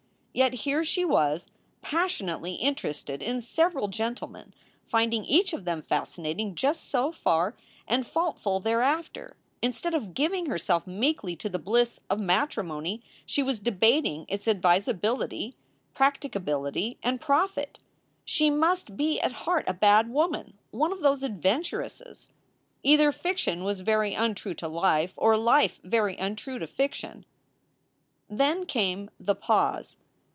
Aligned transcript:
Yet 0.33 0.53
here 0.63 0.85
she 0.85 1.03
was, 1.03 1.47
passionately 1.81 2.53
interested 2.53 3.21
in 3.21 3.41
several 3.41 3.89
gentle 3.89 4.29
men, 4.29 4.53
finding 4.87 5.25
each 5.25 5.51
of 5.51 5.65
them 5.65 5.81
fascinating 5.81 6.55
just 6.55 6.87
so 6.89 7.11
far, 7.11 7.53
and 7.85 8.05
faultful 8.07 8.61
thereafter. 8.63 9.35
Instead 9.61 9.93
of 9.93 10.13
giving 10.13 10.45
herself 10.45 10.87
meekly 10.87 11.35
to 11.35 11.49
the 11.49 11.59
bliss 11.59 11.99
of 12.09 12.17
matrimony 12.21 13.03
she 13.25 13.43
was 13.43 13.59
debating 13.59 14.25
its 14.29 14.47
advisability, 14.47 15.53
practicability, 15.93 16.97
and 17.03 17.19
profit. 17.19 17.79
She 18.23 18.49
must 18.49 18.95
be 18.95 19.19
at 19.19 19.33
heart 19.33 19.65
a 19.67 19.73
bad 19.73 20.07
woman; 20.07 20.57
one 20.71 20.93
of 20.93 21.01
those 21.01 21.25
adventuresses. 21.25 22.29
Either 22.83 23.11
fiction 23.11 23.65
was 23.65 23.81
very 23.81 24.13
untrue 24.13 24.53
to 24.53 24.69
life, 24.69 25.11
or 25.17 25.35
life 25.35 25.81
very 25.83 26.15
untrue 26.15 26.57
to 26.59 26.67
fiction. 26.67 27.25
Then 28.29 28.65
came 28.65 29.09
The 29.19 29.35
Pause. 29.35 29.97